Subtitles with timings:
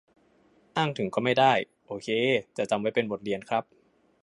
[0.77, 1.53] อ้างถึงก็ไม่ได้
[1.85, 2.07] โอเค
[2.57, 3.63] จะจำไว้เป็นบทเรียนครับ